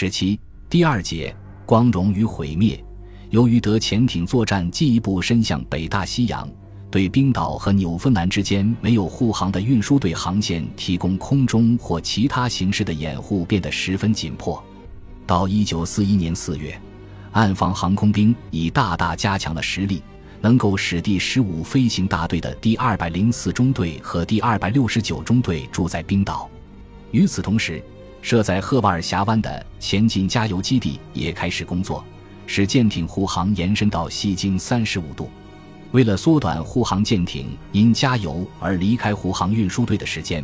[0.00, 0.38] 十七
[0.70, 1.34] 第二节
[1.66, 2.80] 光荣与毁灭。
[3.30, 6.48] 由于德潜艇作战进一步伸向北大西洋，
[6.88, 14.62] 对冰岛和纽芬兰之间没有护航的运输队航线提供空中或其他形式的掩护变得十分紧迫。
[15.26, 16.80] 到一九四一年四月，
[17.32, 20.00] 岸防航空兵已大大加强了实力，
[20.40, 26.48] 能够使第十五飞行大队的第二百零四中队和第二百六十九中队住在冰岛。
[27.10, 27.82] 与此同时，
[28.22, 32.04] 设在赫瓦尔峡湾的前进加油基地也开始工作。
[32.50, 35.28] 使舰艇护航延伸到西经三十五度。
[35.92, 40.42] 为了缩短护航舰艇因加油而离开护航运输队的时间，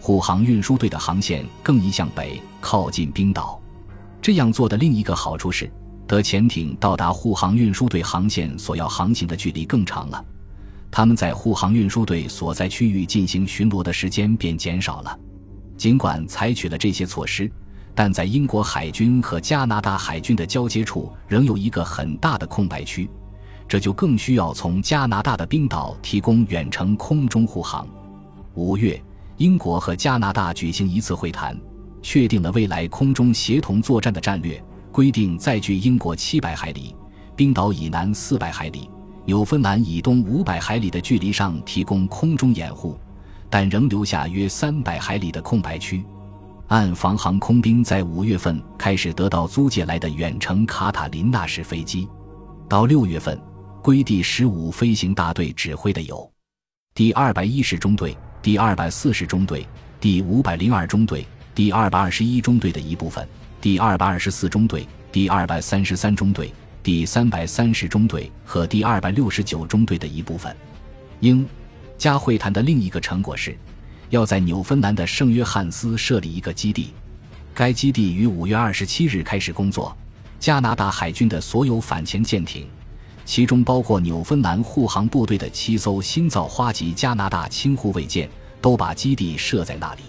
[0.00, 3.60] 护航运输队的航线更移向北，靠近冰岛。
[4.22, 5.68] 这样做的另一个好处是，
[6.06, 10.24] 德潜艇到达护航运输队航线所要航行的距离更长了，
[10.88, 15.18] 他们在护航运输队所在区域进行巡逻的时间便减少了。
[15.80, 17.50] 尽管采取了这些措施。
[17.94, 23.08] 但在英国海军和加拿大海军的交接处，仍有一个很大的空白区，
[23.66, 27.88] 这就更需要从加拿大的冰岛提供远程空中护航。
[28.52, 29.02] 五月，
[29.38, 31.58] 英国和加拿大举行一次会谈，
[32.02, 36.94] 确定了未来空中协同作战的战略，规定在距英国七百海里、
[37.34, 38.90] 冰岛以南四百海里、
[39.24, 42.98] 纽芬兰以东五百海里的距离上提供空中掩护，
[43.50, 46.02] 但仍留下约三百海里的空白区。
[46.68, 52.08] 岸防航空兵在五月份开始得到租借来的远程卡塔琳娜式飞机，
[52.68, 53.36] 到六月份，
[53.82, 56.30] 归第十五飞行大队指挥的有
[56.94, 59.66] 第二百一十中队、第二百四十中队、
[60.00, 63.26] 第五百零二中队、第二百二十一中队的一部分、
[63.60, 66.54] 第二百二十四中队、第二百三十三中队、
[66.84, 70.54] 第三百三十中队和第二百六十九中队的一部分。
[71.18, 71.44] 英
[72.00, 73.54] 加会谈的另一个成果是。
[74.08, 76.94] 要在纽芬兰的圣约翰斯设立一个基地，
[77.54, 79.94] 该基地于五月二十七日开始工作。
[80.40, 82.66] 加拿大海军的所有反潜舰艇，
[83.26, 88.28] 其中包括纽芬兰护航部队的七艘新造花级加拿大轻护卫舰，
[88.62, 90.00] 都把基地设在那里。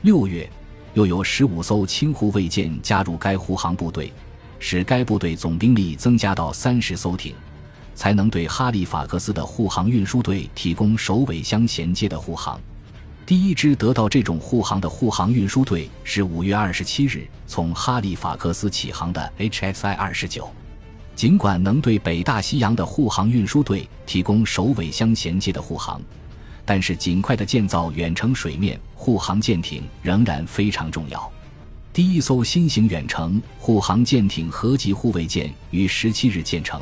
[0.00, 0.50] 六月，
[0.94, 4.10] 又有十五艘轻护卫舰加入该护航部队，
[4.58, 7.34] 使该部队总兵力增加到三十艘艇，
[7.98, 12.58] 才能对哈利法克斯的护航运输队提供首尾相衔接的护航。
[13.26, 20.48] 第一支得到这种护航的护航运输队是五月二十七日从哈利法克斯起航的 HSI 二十九。
[21.16, 26.00] 尽管能对北大西洋的护航运输队提供首尾相衔接的护航，
[26.64, 31.28] 但是尽快的建造远程水面护航舰艇仍然非常重要。
[31.92, 36.80] 第一艘新型远程护航舰艇合级护卫舰于十七日建成，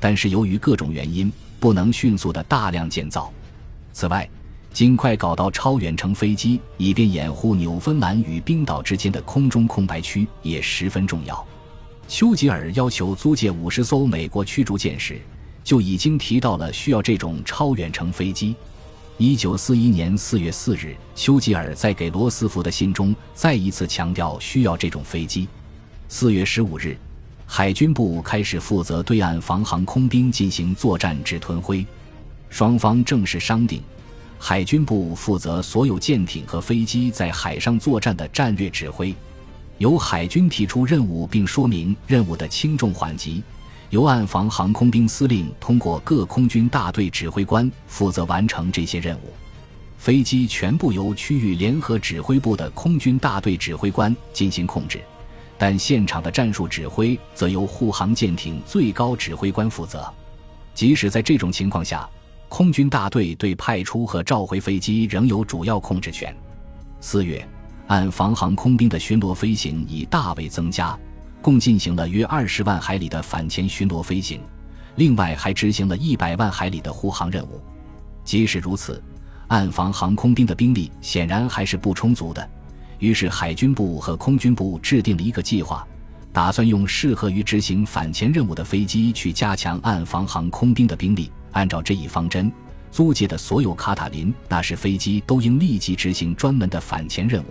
[0.00, 3.32] 但是由于各种原因不能迅速的大量建造。
[3.92, 4.28] 此外，
[4.72, 11.44] 尽快搞到超远程飞机，以便掩护纽芬兰与冰岛之间的空中空白区，也十分重要。
[12.06, 15.20] 丘吉尔要求租借五十艘美国驱逐舰时，
[15.64, 18.54] 就已经提到了需要这种超远程飞机。
[19.16, 25.48] 一九四一年四月四日，丘吉尔在给罗斯福的信中再一次强调需要这种飞机。
[26.08, 26.96] 四月十五日，
[27.50, 31.84] 海军部开始负责对岸防航空兵进行作战指吞挥，
[32.50, 33.82] 双方正式商定。
[34.38, 39.14] 海军部负责所有舰艇和飞机在海上作战的战略指挥，
[39.78, 43.42] 由海军提出任务并说明任务的轻重缓急，
[43.88, 49.32] 由岸防航空兵司令通过各空军大队指挥官负责完成这些任务。
[49.96, 55.00] 飞机全部由区域联合指挥部的空军大队指挥官进行控制，
[55.58, 60.08] 但现场的战术指挥则由护航舰艇最高指挥官负责。
[60.72, 62.08] 即使在这种情况下。
[62.50, 66.34] 空军大队对派出和召回飞机仍有主要控制权。
[66.98, 67.46] 四月，
[67.88, 70.98] 岸防航空兵的巡逻飞行已大为增加，
[71.42, 74.40] 共进行了约二十万海里的反潜巡逻飞行，
[74.96, 77.60] 另外还执行了一百万海里的护航任务。
[78.24, 78.98] 即使如此，
[79.48, 82.50] 岸防航空兵的兵力显然还是不充足的。
[82.98, 85.86] 于是，海军部和空军部制定了一个计划，
[86.32, 91.30] 打算用适合于执行反潜任务的飞机去加强岸防航空兵的兵力。
[91.52, 92.50] 按照这一方针，
[92.90, 97.46] 租借的所有卡塔琳那式飞机都应立即执行专门的反潜任务。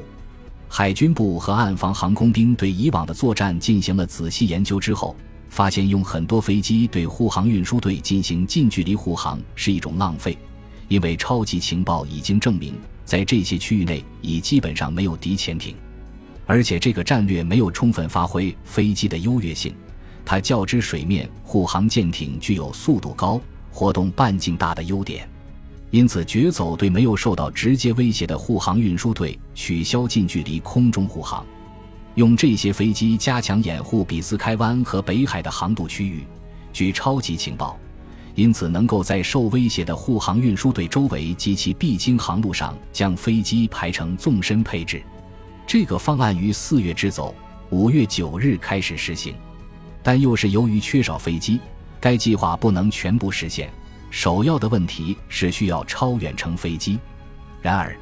[0.70, 5.16] 海军部和岸防航空兵对以往的作战进行了仔细研究之后，
[5.50, 10.38] 发现用很多飞机对护航运输队进行近距离护航是一种浪费，
[10.88, 12.74] 因为超级情报已经证明，
[13.06, 15.76] 在这些区域内已基本上没有敌潜艇，
[16.46, 19.74] 而且这个战略没有充分发挥飞机的优越性。
[20.26, 23.42] 它较之水面护航舰艇具有速度高。
[23.70, 25.30] 活动半径大的优点，
[25.92, 31.46] 因此决走对没有受到直接威胁的护航运输队取消近距离空中护航。
[32.16, 36.26] 用这些飞机加强掩护比斯开湾和北海的航渡区域。
[36.74, 37.78] 据超级情报，
[38.38, 45.02] 因此能够在受威胁的护航运输队周围及其必经航路上将飞机排成纵深配置。
[45.66, 47.34] 这个方案于四月之走，
[47.72, 49.34] 五月九日开始实行，
[50.04, 51.60] 但又是由于缺少飞机，
[52.00, 53.72] 该计划不能全部实现。
[54.12, 57.00] 首要的问题是需要超远程飞机。
[57.60, 57.98] 然而。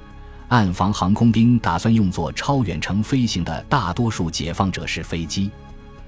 [0.50, 5.50] 暗防航空兵打算用作超远程飞行的大多数解放者式飞机，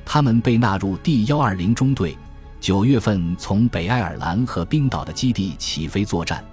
[0.05, 2.15] 他们被纳入第幺二零中队。
[2.59, 6.43] 九月份从北爱尔兰和冰岛的基地起飞作战。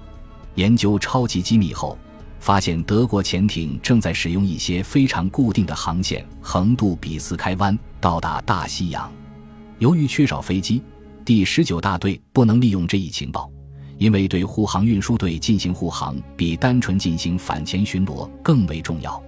[0.54, 1.98] 研究超级机密后，
[2.38, 9.10] 发现德国潜艇正在使用一些非常固定的航线横渡比斯开湾，到达大西洋。
[9.78, 10.82] 由于缺少飞机，
[11.24, 13.50] 第十九大队不能利用这一情报。
[13.96, 19.22] 因为对护航运输队进行护航比单纯进行反潜巡逻更为重要。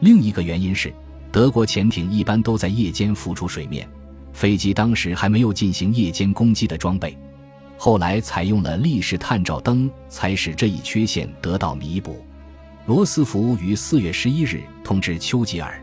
[0.00, 0.92] 另一个原因是，
[1.30, 3.88] 德国潜艇一般都在夜间浮出水面，
[4.32, 7.16] 飞机当时还没有进行夜间攻击的装备。
[7.76, 12.22] 后来采用了立式探照灯，才使这一缺陷得到弥补。
[12.86, 15.82] 罗斯福于四月十一日通知丘吉尔，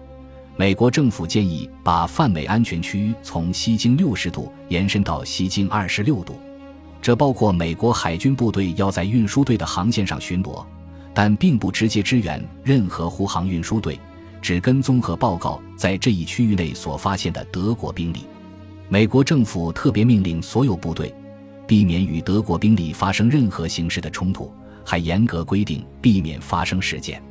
[0.56, 6.40] 美国政府建议把泛美安全区从西经六十度延伸到西经二十六度。
[7.02, 10.66] 这包括美国海军部队要在运输队的航线上巡逻，
[11.14, 14.00] 但并不直接支援任何护航运输队，
[14.42, 18.28] 只跟踪和报告在这一区域内所发现的德国兵力。
[18.90, 21.14] 美国政府特别命令所有部队
[21.68, 24.50] 避免与德国兵力发生任何形式的冲突，
[24.86, 27.22] 还严格规定避免发生事件。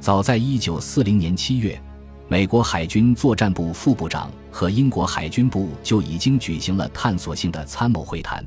[0.00, 1.80] 早在1940年7月，
[2.26, 8.44] 美国海军作战部副部长和英国海军部就已经举行了探索性的参谋会谈。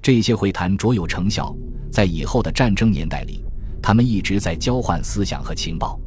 [0.00, 1.52] 这些会谈卓有成效，
[1.90, 3.42] 在以后的战争年代里，
[3.82, 5.98] 他们一直在交换思想和情报。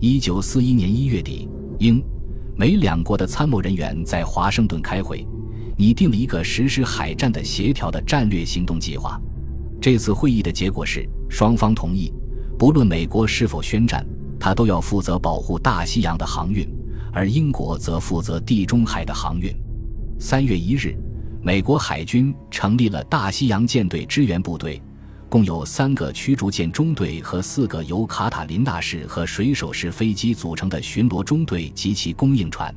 [0.00, 1.48] 一九四一年一月底，
[1.78, 2.02] 英、
[2.60, 5.26] 美两国的参谋人员在华盛顿开会，
[5.78, 9.18] 拟定了一个实施海战的协调的战略行动计划。
[9.80, 12.12] 这次会议的结果是，双方同意，
[12.58, 14.06] 不论美国是否宣战，
[14.38, 16.68] 他都要负责保护大西洋的航运，
[17.14, 19.50] 而英国则负责地中海的航运。
[20.18, 20.94] 三月一日。
[21.42, 24.78] 美国海军成立了大西洋舰队支援部队，
[25.30, 32.74] 共有三个驱逐舰中队和四个由卡塔琳娜式和水手式飞机组成的巡逻中队及其供应船。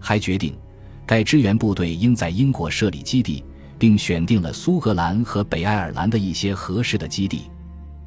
[0.00, 0.56] 还决定，
[1.04, 3.44] 该支援部队应在英国设立基地，
[3.78, 7.42] 并选定了苏格兰和北爱尔兰的一些合适的基地。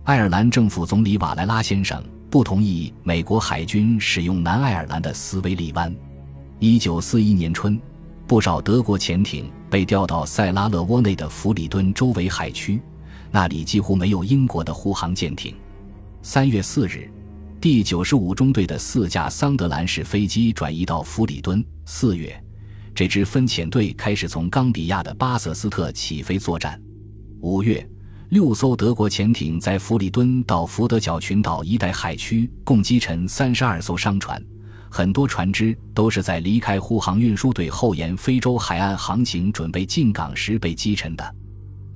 [0.04, 5.96] 爱尔兰政府总理瓦莱拉先生不同意美国海军使用南爱尔兰的斯威利湾。
[6.58, 7.80] 一九四一年春。
[8.28, 12.82] 不少德国潜艇被调到塞拉勒窝内的弗里敦周围海区，
[13.36, 15.54] 那里几乎没有英国的护航舰艇。
[16.22, 17.12] 三月四日，
[17.60, 21.62] 第九十五中队的四架桑德兰式飞机转移到弗里敦。
[21.84, 22.42] 四月，
[22.96, 26.82] 这支分遣队开始从冈比亚的巴瑟斯特起飞作战。
[27.42, 27.86] 五月，
[28.30, 34.42] 六艘德国潜艇在弗里敦到福德角群岛一带海区共击沉三十二艘商船。
[34.90, 41.36] 很多船只都是在离开护航运输队后沿非洲海岸航行，准备进港时被击沉的。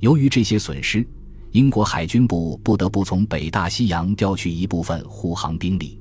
[0.01, 1.07] 由于这些损失，
[1.51, 5.99] 英国海军部不得不从北大西洋调去一部分护航兵力。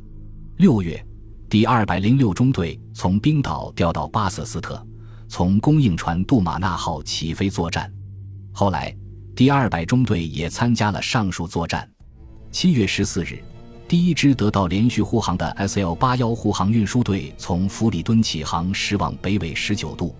[0.57, 1.03] 六月，
[1.49, 4.85] 第二百零六中队从冰岛调到巴瑟斯特，
[5.27, 7.91] 从供应船杜马纳号起飞作战。
[8.53, 8.95] 后来，
[9.35, 11.89] 第二百中队也参加了上述作战。
[12.51, 13.43] 七月十四日。
[13.87, 20.15] 第一支得到连续护航的 SL 八幺护航运输队从弗里敦起航，驶往北纬十九度，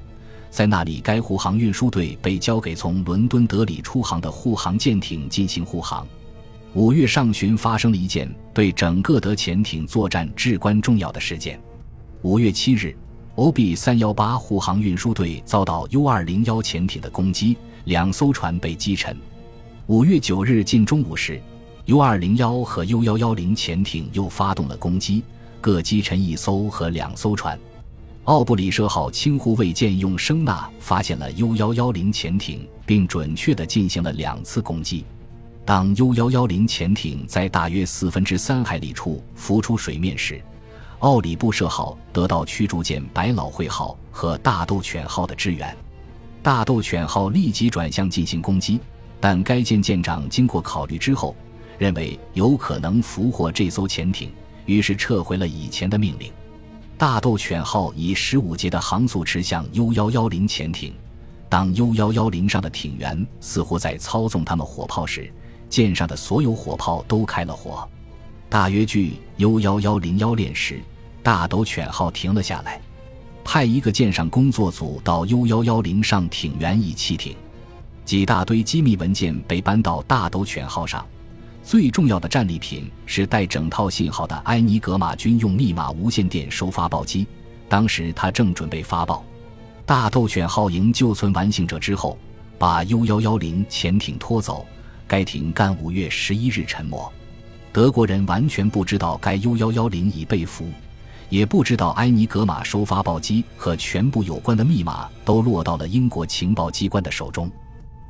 [0.51, 6.07] 在那里，该护航运输队被交给从伦敦德里出航的护航舰艇进行护航。
[6.75, 11.61] 五月上旬发生了一件对整个德潜艇作战至关重要的事件。
[12.23, 12.95] 五月七日
[13.37, 19.17] ，OB 三幺八护航运输队遭到 U 二零幺潜艇的攻击，两艘船被击沉。
[19.87, 21.41] 五月九日近中午时。
[21.87, 25.23] U 二零幺和 U 幺幺零潜艇又发动了攻击，
[25.59, 27.59] 各击沉一艘和两艘船。
[28.29, 35.07] 奥布里舍号轻护卫舰用声呐发现了 U 幺幺零潜艇，并准确地进行了两次攻击。
[35.65, 40.43] 当 U 幺幺零潜艇在大约四分之三海里处浮出水面时，
[40.99, 45.75] 奥里布舍号得到驱逐舰百老汇号和大斗犬号的支援。
[46.43, 48.79] 大斗犬号立即转向进行攻击，
[49.19, 51.35] 但该舰舰长经过考虑之后。
[51.79, 54.31] 认为有可能俘获这艘潜艇，
[54.67, 56.31] 于是撤回了以前的命令。
[56.99, 60.93] 大斗犬号以十五节的航速驰向 U 幺幺零潜艇，
[61.49, 65.33] 当 U 幺幺零上的艇员似乎在操纵他们火炮时，
[65.71, 67.89] 舰上的所有火炮都开了火。
[68.49, 70.81] 大约距 U 幺幺零幺链时
[71.23, 72.81] 大斗犬号停了下来，
[73.45, 77.37] 派一个舰上工作组到 U 幺幺零上挺原乙气艇，
[78.05, 81.07] 几大堆机密文件被搬到大斗犬号上。
[81.69, 87.27] 最重要的战利品是带整套信号的埃尼格玛军用密码无线电收发报机。
[87.69, 89.23] 当时他正准备发报，
[89.85, 92.17] 大斗犬号营救存完行者之后，
[92.59, 94.65] 把 U 幺幺零潜艇拖走。
[95.07, 97.13] 该艇干五月十一日沉没。
[97.71, 100.71] 德国人完全不知道该 U 幺幺零已被俘，
[101.29, 107.51] 也不知道埃尼格玛收发报机和全部有关的密码都落到了英国情报机关的手中。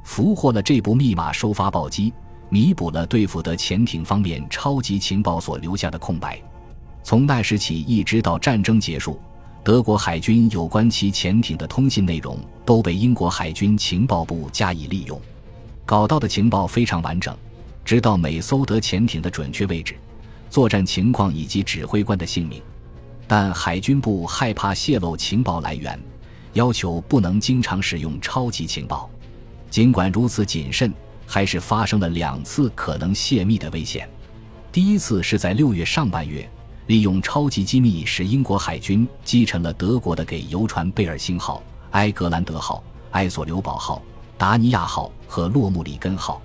[0.04, 2.12] 俘获了这部密码收发报机。
[2.50, 6.40] 弥补了对付德潜艇方面超级情报所留下的空白。
[7.02, 9.20] 从那时起一直到战争结束，
[9.62, 15.20] 德国海军有关其潜艇的通信内容都被英国海军情报部加以利用，
[15.84, 17.36] 搞到的情报非常完整，
[17.84, 19.94] 直到每艘德潜艇的准确位置、
[20.50, 22.62] 作战情况以及指挥官的姓名。
[23.26, 25.98] 但海军部害怕泄露情报来源，
[26.54, 29.08] 要求不能经常使用超级情报。
[29.70, 30.90] 尽管如此谨慎。
[31.28, 34.08] 还是发生了两次可能泄密的危险。
[34.72, 36.48] 第一次是在六月上半月，
[36.86, 44.02] 利用超级机密使英国海军击沉了德国的给油船贝尔星号、埃格兰德号、埃索留堡号、
[44.38, 46.40] 达尼亚号和洛穆里根号。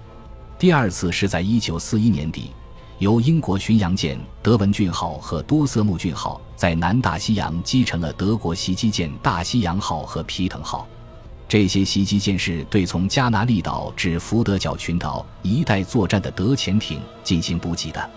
[0.59, 2.51] 第二次是在一九四一年底，
[2.99, 10.87] 由英国巡洋舰德文郡号和多瑟木郡号在南大西洋击沉了德国袭击舰大西洋号和皮腾号。
[11.53, 18.09] 这些袭击舰是对从加那利岛至福德角群岛一带作战的德潜艇进行补给的。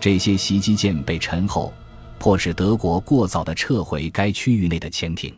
[0.00, 1.74] 这些袭击舰被沉后，
[2.18, 5.30] 迫使德国过早的撤回该区域内的潜艇。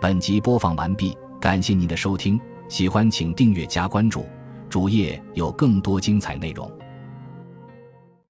[0.00, 2.40] 本集播放完毕，感谢您的收听，
[2.70, 4.24] 喜欢请订阅加关注，
[4.70, 6.72] 主页有更多精彩内容。